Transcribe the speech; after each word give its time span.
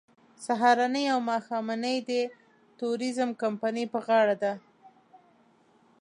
سهارنۍ 0.45 1.05
او 1.13 1.19
ماښامنۍ 1.29 1.97
د 2.09 2.11
ټوریزم 2.77 3.29
کمپنۍ 3.41 3.85
په 3.93 3.99
غاړه 4.05 4.35
ده. 4.43 4.53